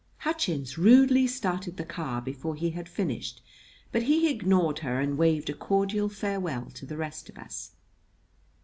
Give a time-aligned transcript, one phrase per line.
[0.21, 3.39] Hutchins rudely started the car before he had finished;
[3.91, 7.73] but he ignored her and waved a cordial farewell to the rest of us.